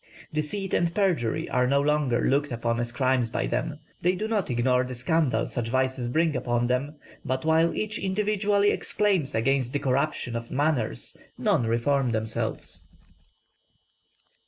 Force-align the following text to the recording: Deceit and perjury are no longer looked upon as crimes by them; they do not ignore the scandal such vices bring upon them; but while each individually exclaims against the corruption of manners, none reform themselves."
Deceit 0.33 0.73
and 0.73 0.95
perjury 0.95 1.47
are 1.47 1.67
no 1.67 1.79
longer 1.79 2.27
looked 2.27 2.51
upon 2.51 2.79
as 2.79 2.91
crimes 2.91 3.29
by 3.29 3.45
them; 3.45 3.77
they 4.01 4.15
do 4.15 4.27
not 4.27 4.49
ignore 4.49 4.83
the 4.83 4.95
scandal 4.95 5.45
such 5.45 5.69
vices 5.69 6.07
bring 6.07 6.35
upon 6.35 6.65
them; 6.65 6.95
but 7.23 7.45
while 7.45 7.71
each 7.75 7.99
individually 7.99 8.71
exclaims 8.71 9.35
against 9.35 9.73
the 9.73 9.77
corruption 9.79 10.35
of 10.35 10.49
manners, 10.49 11.15
none 11.37 11.67
reform 11.67 12.09
themselves." 12.13 12.87